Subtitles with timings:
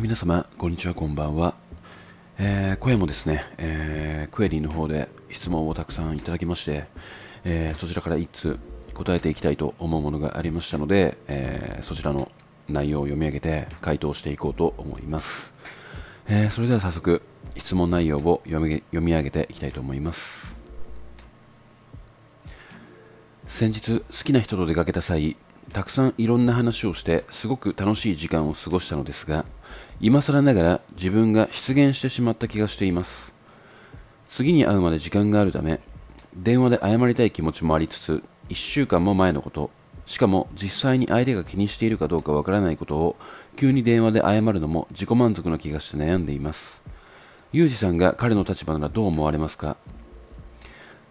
[0.00, 1.54] 皆様、こんにちは、こんばんは。
[2.38, 6.86] えー、今夜もですね、えー、クエリーの方で質問をたくさんいただきまして、
[7.44, 8.58] えー、そちらから一通
[8.94, 12.32] 答えていきたいと思うものがありましたので、えー、そちらの
[12.66, 15.52] 内容を読み上げて回答していこうと思います。
[16.26, 17.20] えー、それでは早速、
[17.58, 20.56] 質問内容を読み読み上げていきたいと思います。
[23.46, 25.36] 先日、好きな人と出かけた際、
[25.72, 29.44] たくさんいろんな話をしてすごく楽しい時間を過ごしたのですが
[30.00, 33.32] 今更ながら自分が出現してしまった気がしています。
[34.26, 35.80] 次に会うまで時間があるため
[36.34, 39.70] 電話で謝りたい気持ちもありつつ1週間も前のこと
[40.06, 43.16] しかも実際に相手が気にしているかどうかわからないことを
[43.56, 46.82] 急に電話で謝るのも自己満足な気がして悩んでいます。
[47.52, 49.76] ユージさんが彼の立場ならどう思われますか？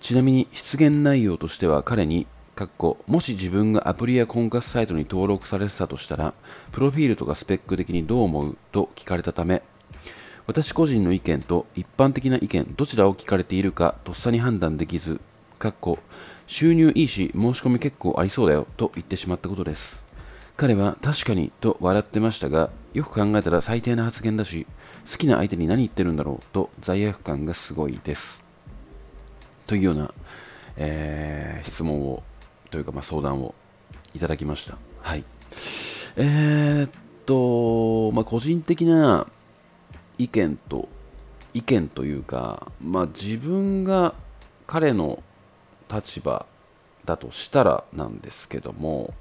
[0.00, 2.26] ちなみに出現内容としては彼に
[2.60, 6.34] かっこもし自分がアプリや婚活サイトに登録されてたとしたら、
[6.72, 9.62] プロフィールとかスペック的にどう思うと聞かれたため、
[10.46, 15.22] 私個人の意見と一般的な意見、どちらを聞かれているかとっさに判断できず、
[15.58, 16.00] かっこ
[16.46, 20.04] 収入いいし申し込み結構ありそうだよと言ってしまったことです。
[20.58, 24.66] 彼は確かにと笑ってましたが、よく考えたら最低な発言だし、
[25.10, 28.44] 好きな相手に何言ってるんだろうと罪悪感がすごいです。
[29.66, 30.12] というような、
[30.76, 32.22] えー、質問を
[32.70, 33.54] というか、まあ、相談を
[34.14, 34.76] いただきました。
[35.00, 35.24] はい。
[36.16, 36.90] えー、っ
[37.26, 39.26] と、まあ、個人的な
[40.18, 40.88] 意見と、
[41.54, 44.14] 意見というか、まあ、自分が
[44.66, 45.22] 彼の
[45.92, 46.46] 立場
[47.04, 49.14] だとしたらなんですけども、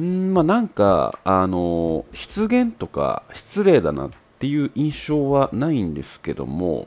[0.00, 6.86] んまあなんか、あの、失言とか失礼だなっていう印象はないんですけども、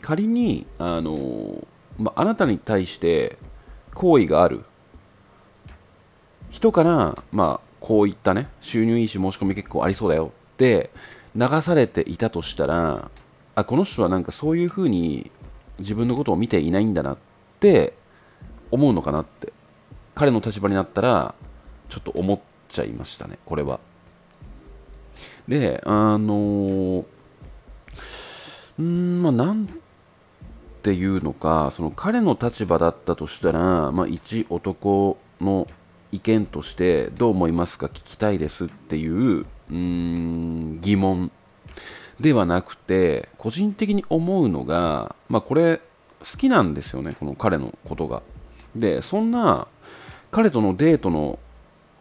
[0.00, 1.66] 仮に、あの、
[1.98, 3.38] ま、あなたに対して
[3.94, 4.64] 好意がある
[6.52, 10.90] 人から、まあ、こういったね、収入いいし申し込み結構ありそうだよって
[11.34, 13.10] 流されていたとしたら、
[13.54, 15.30] あ、この人はなんかそういうふうに
[15.78, 17.18] 自分のことを見ていないんだなっ
[17.58, 17.94] て
[18.70, 19.52] 思うのかなって、
[20.14, 21.34] 彼の立場になったら、
[21.88, 22.38] ちょっと思っ
[22.68, 23.80] ちゃいましたね、これは。
[25.48, 29.68] で、あのー、んまあ、なん
[30.82, 35.66] ていうのか、その彼の立場だったとしたら、まあ、一男の
[36.12, 41.32] 意見としてどう思いますか聞きたいですっていううん疑問
[42.20, 45.80] ではなくて個人的に思うのが、まあ、これ
[46.20, 48.22] 好きなんですよねこの彼のことが。
[48.76, 49.66] でそんな
[50.30, 51.38] 彼とのデートの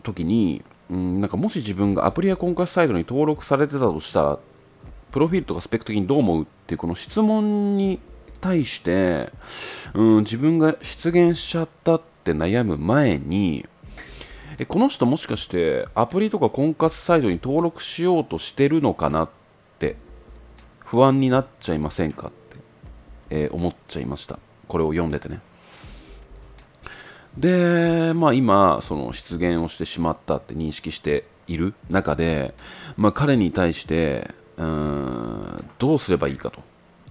[0.03, 4.39] 時にうんなんかもし自分がアプリや婚活サイトに登録されてたとしたら
[5.11, 8.00] プロフィールとかスペック的にどう思うっていうこの質問に
[8.39, 9.31] 対して
[9.94, 13.66] うん自分が出現しちゃったって悩む前に
[14.61, 19.29] えこの人もしかしてアプリとか婚活サイトに登録しようとしてるのかなっ
[19.79, 19.95] て
[20.85, 22.57] 不安になっちゃいませんかって、
[23.31, 24.38] えー、思っちゃいました。
[24.67, 25.39] これを読んでてね。
[27.35, 32.53] でまあ今その出現をしてしまったって認識している中で、
[32.97, 36.61] まあ、彼に対してうんどうすればいいかと。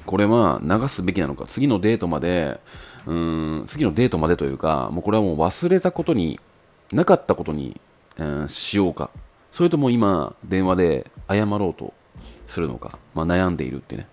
[0.06, 1.47] これは流すべきなのか。
[1.49, 2.60] 次のデートまで
[3.06, 6.39] うーん次のデートまでというかもうこれはもう忘れたことに
[6.93, 7.81] なかったことに、
[8.17, 9.11] えー、しようか。
[9.53, 11.93] それとも今電話で謝ろうと
[12.47, 14.06] するのか、まあ、悩んでいるってね、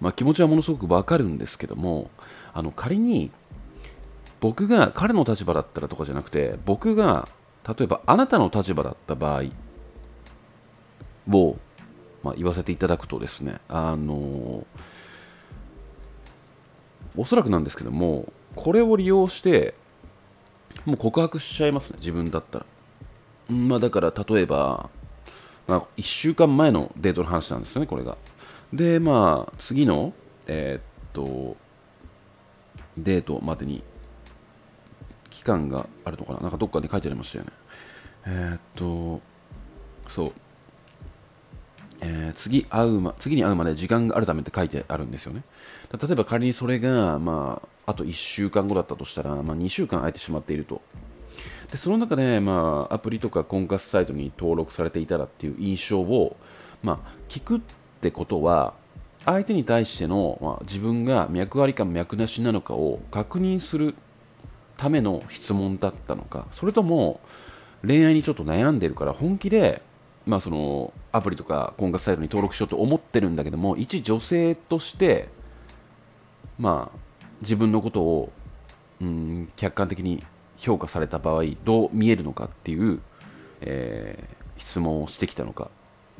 [0.00, 2.10] まあ、気持ちはものすごくわかるんですけども
[2.52, 3.30] あの仮に
[4.40, 7.28] 僕が彼の立場だったらとかじゃなくて僕が
[7.66, 9.44] 例えばあなたの立場だった場合
[11.30, 11.56] を、
[12.22, 14.66] まあ、言わせていただくとですねあの
[17.16, 19.74] おそらくなんですけどもこれを利用して
[20.86, 22.66] もう告白しちゃいますね自分だったら。
[23.48, 24.88] まあだから例えば、
[25.66, 28.16] まあ、1週間前のデートの話なんですよねこれが。
[28.72, 30.12] でまあ次の
[30.46, 31.56] えー、っと
[32.96, 33.82] デートまでに
[35.30, 36.40] 期間があるのかな。
[36.40, 37.50] なんかどっかに書いてありましたよね。
[38.26, 39.20] えー、っと
[40.08, 40.32] そう。
[42.00, 45.42] えー、次会う、ま、次に会うまで時間があるためって書いてあるんですよね。
[45.92, 50.82] 例えば仮にそれが、まあ、あと1週間後だったとしたら、まあ、2週間空いてしまっていると。
[51.70, 56.36] でその中で、まあ、アプリとか婚活サイトに登録されていたらっていう印象を、
[56.82, 57.60] まあ、聞くっ
[58.00, 58.74] てことは
[59.24, 63.94] 相手に対しての、まあ、自分が脈ありか脈なしなのかを確認する
[64.76, 67.20] ための質問だったのかそれとも
[67.84, 69.82] 恋愛にちょっと悩んでるから本気で、
[70.26, 75.28] まあ、そのアプリとか婚活サイトに登録しようと思ってるんだけども一女性として
[76.58, 77.05] まあ
[77.40, 78.32] 自分のことを、
[79.00, 80.22] うん、客観的に
[80.58, 83.00] 評価された場合どう見えるのかっていう、
[83.60, 85.70] えー、質問をしてきたのか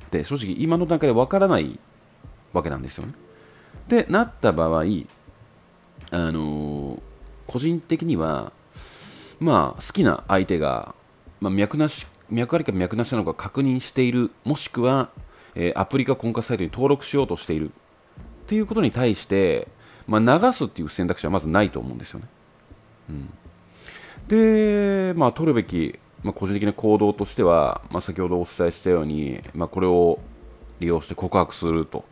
[0.06, 1.78] って正直今の段階でわからない
[2.52, 3.14] わけなんですよね。
[3.88, 7.00] でなった場合、あのー、
[7.46, 8.52] 個人的には
[9.38, 10.94] まあ好きな相手が、
[11.40, 15.10] まあ、脈なし脈ありか脈なしなのか確認しているもしくは、
[15.54, 17.72] えー、アプリか婚活サイトに登録しようとしているっ
[18.46, 19.68] ていうことに対して、
[20.06, 22.26] まあ、流すっていう選択肢はまずないと思うんですよね。
[23.10, 23.34] うん、
[24.28, 30.18] で、まあ、取るべき、まあ、個人的な行動としては、まあ、先ほどお伝えしたように、まあ、これを
[30.80, 32.04] 利用して告白すると。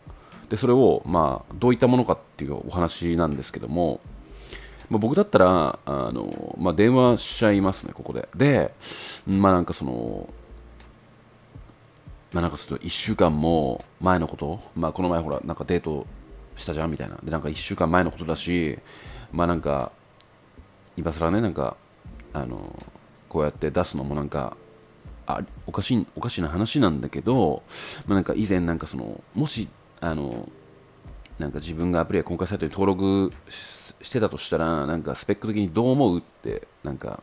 [0.48, 4.00] でそれを、まあ、どういったものかっていうお話なんですけども、
[4.90, 8.28] まあ、僕だったらあの、まあ、電話しちゃいますね、ここで。
[8.36, 8.72] で、
[9.26, 10.28] まあなんかその、
[12.32, 16.06] まあなんかちょっと1週間も前のこと、まあこの前ほら、なんかデート
[16.56, 16.90] したじゃん？
[16.90, 17.16] みたいな。
[17.22, 18.78] で、なんか1週間前のことだし、
[19.32, 19.92] まあなんか、
[20.96, 21.76] 今更ね、なんか、
[22.32, 22.82] あの、
[23.28, 24.56] こうやって出すのもなんか、
[25.26, 27.62] あおかしいおかしな話なんだけど、
[28.06, 29.68] まあ、なんか以前なんかそのもし
[30.02, 30.50] あの
[31.38, 37.22] なんか自分がアプリや婚活サイトに登録してたとしたらなんかスペック的にどう思うってなんか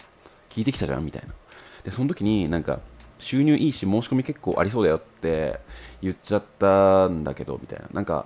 [0.49, 1.05] 聞いてきたじゃん？
[1.05, 1.35] みたいな。
[1.83, 2.79] でその時になんか
[3.19, 5.59] 収入いいし申し込み結構ありそうだよって
[6.01, 7.87] 言っちゃったんだけどみたいな。
[7.93, 8.25] なんか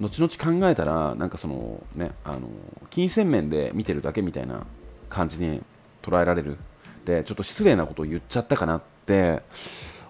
[0.00, 2.48] 後々考えたらなんかそのねあの
[2.90, 4.66] 金銭面で見てるだけみたいな
[5.08, 5.62] 感じに
[6.02, 6.58] 捉えられる。
[7.04, 9.42] でちょっと失礼なことを言っちゃったかなって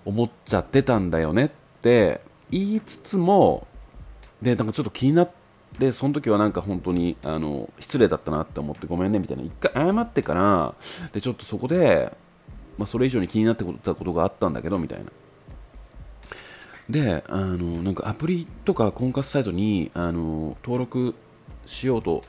[0.04, 1.50] 思っちゃってたんだよねっ
[1.82, 2.20] て
[2.50, 3.66] 言いつつも
[4.40, 5.30] でなんかちょっと気になっ
[5.78, 10.74] てその時はなんか本当にあの失礼だったなって思ってごめんねみたいな一回謝ってから
[11.12, 12.16] でちょっとそこで、
[12.78, 15.06] まあ、それ以上に気になってたことがあったんだけどみたいな。
[16.88, 21.14] であのなんかアプリとか婚活サイトにあの登録
[21.66, 22.22] しようと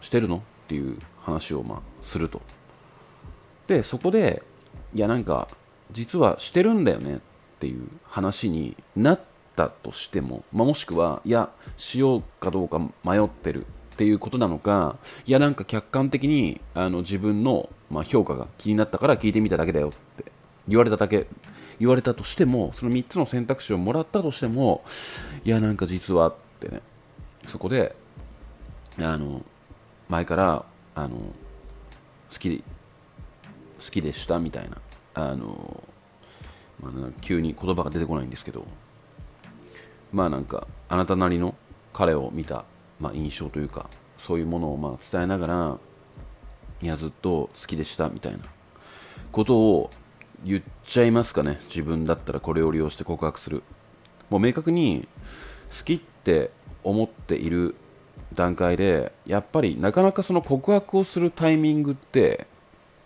[0.00, 0.38] してるの？
[0.38, 2.40] っていう話をまあすると。
[3.68, 4.42] でそこで
[4.94, 5.48] いやなんか
[5.92, 7.16] 実はしてるんだよね？
[7.16, 7.18] っ
[7.60, 9.20] ていう話になっ
[9.54, 13.66] たとしても、まあ、もしくはいやしようかどうか迷ってる。
[13.66, 14.96] っていうことなのか
[15.26, 20.32] いやなんか客観的にあの自分の、まあ、評価が気になったから聞いてみただけだよって
[20.66, 21.26] 言われただけ
[21.80, 24.84] 言われたとしてもその3つの選択肢をもらったとしても
[25.44, 26.82] いやなんか実はってね
[27.46, 27.96] そこで
[28.98, 29.42] あの
[30.08, 31.16] 前からあの
[32.30, 32.64] 好き好
[33.90, 34.76] きでしたみたいな
[35.14, 35.82] あの、
[36.82, 36.92] まあ、
[37.22, 38.66] 急に言葉が出てこないんですけど
[40.12, 41.54] まあなんかあなたなりの
[41.94, 42.66] 彼を見た、
[43.00, 43.88] まあ、印象というか
[44.18, 45.78] そういうものをまあ伝えながら
[46.82, 48.40] いやずっと好きでしたみたいな
[49.32, 49.90] ことを
[50.44, 51.60] 言っちゃいますかね。
[51.66, 53.62] 自分だったらこれを利用して告白する。
[54.30, 55.08] もう明確に
[55.76, 56.50] 好きって
[56.82, 57.74] 思っている
[58.34, 62.46] 段階でやっぱりなかなかその告白をするタイミングって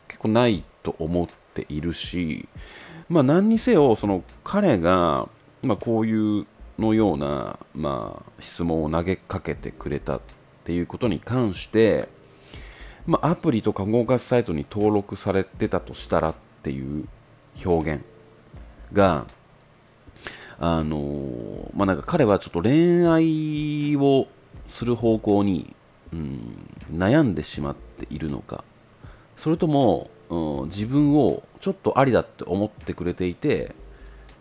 [0.09, 2.49] 結構ないと思っているし、
[3.09, 5.29] まあ、何にせよその彼が、
[5.63, 6.47] まあ、こういう
[6.79, 10.21] のような、まあ、質問を投げかけてくれたっ
[10.65, 12.09] ていうことに関して、
[13.07, 17.07] まあ、アプリとか合活サイトに登録されてたとしたらっていう
[17.63, 18.05] 表現
[18.93, 19.27] が
[20.59, 24.29] あのまあ、なんか彼はちょっと恋愛を
[24.67, 25.75] する方向に、
[26.13, 28.65] うん、悩んでしまっているのか。
[29.37, 33.75] それとも、うん、自分をちょっとありだって思ってくれていて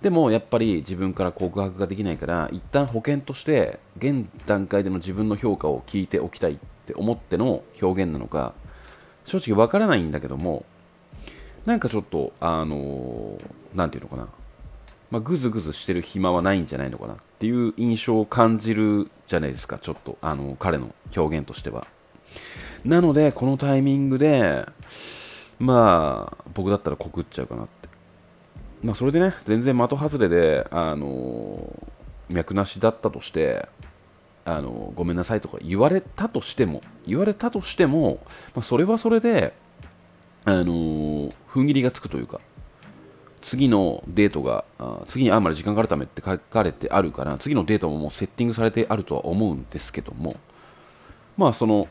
[0.02, 8.54] でもやっぱり自分から告白ができないから一旦保険として現段階での自分の評価を聞いておきたいって思っての表現なのか
[9.26, 10.66] 正直わからないんだけども
[11.66, 13.38] なんかちょっとあの
[13.74, 14.30] 何、て言うのかな。
[15.12, 19.78] まあ、ぐずぐずしてる暇はないんじゃないのかなっていう印象を感じるじゃないですか。
[19.78, 21.86] ちょっとあの彼の表現としては。
[22.84, 24.66] なので、このタイミングで、
[25.60, 27.90] まあ、僕だったら告っちゃうかなって。
[28.82, 31.74] まあ、それでね、全然的外れで、あの
[32.30, 33.70] 脈なしだったとして、
[34.46, 38.20] あのごめんなさいとか言われたとしても、言われたとしても、
[38.54, 39.54] まあ、それはそれで、
[40.46, 42.40] あの踏ん切りがつくというか、
[43.42, 50.36] 次のデートが、あ次に会うまで時間があるためって書かれてあるから、次のデートももうセッティングされてあるとは思うんですけども、
[51.38, 51.88] まあその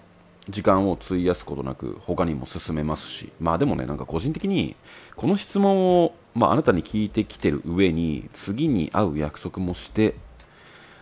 [0.49, 4.75] 時間を費やすことなく他にも進めますしまあでもねなんか個人的に
[5.15, 10.17] この質問を、まあ、あなたに聞いてきてる上に次に会う約束もして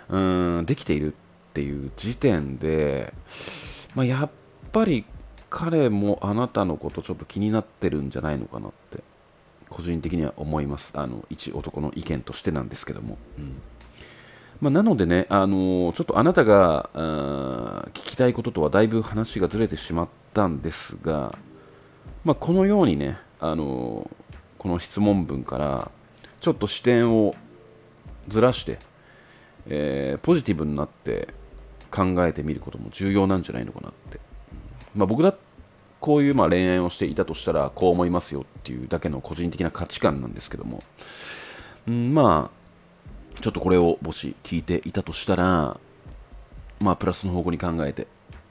[0.08, 0.18] う
[0.62, 3.14] んできているっていう時点で、
[3.94, 4.30] まあ、やっ
[4.72, 5.04] ぱり
[5.50, 9.02] 彼もあなたのことちょっと気になってるんじゃないのかなって
[9.68, 10.92] 個人的には思います。
[10.94, 13.60] あの一男の意見としてなんですけども、うん。
[14.60, 21.36] まあ、なのでね、あの、ちょっとあなたが聞きたいこととはだいぶ話がずれてしまったんですが、
[22.24, 24.10] まあ、このようにね、あの、
[24.58, 25.90] この質問文から
[26.40, 27.34] ちょっと視点を
[28.28, 28.78] ずらして、
[29.66, 31.28] えー、ポジティブになって
[31.90, 34.20] 考えてみることも重要なんじゃないのかなって、
[34.94, 35.34] まあ、僕だ
[36.00, 40.82] こういうまあ恋愛をしていたとしたらこう思いますよっていうだけの個人的な価値観なんですけども、
[41.86, 45.78] うん、まあちょっとこれをもし聞いていたとしたら
[46.80, 48.06] まあプラスの方向に考えて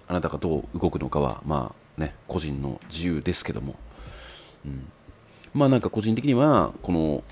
[0.08, 3.76] あなたがどう動くのかはまあね個人の自由ですけども、
[4.66, 4.88] うん、
[5.54, 7.24] まあなんか個人的にはこの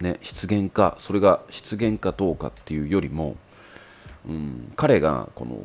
[0.00, 3.36] ね失言かそれが失言かどうかっていうよりも、
[4.26, 5.58] うん、彼がこの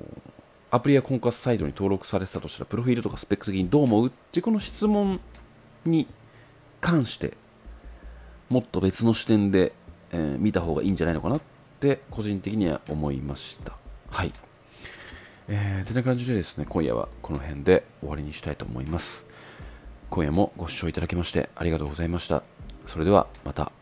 [0.71, 5.19] アプリや婚活サイトに登録されてたとしたらプロフィールとかスペック的にどう思うっていうこの質問
[5.85, 6.07] に
[6.79, 7.33] 関して
[8.49, 9.73] もっと別の視点で、
[10.11, 11.41] えー、見た方がいいんじゃないのかなっ
[11.79, 13.73] て個人的には思いました。
[14.09, 14.33] はい。
[15.47, 19.25] えー、てな感じでですね今夜はこの辺で終わりにしたいと思います。
[20.09, 22.43] 今夜もご視聴いただきましてありがとうございました。
[22.85, 23.80] それではまた。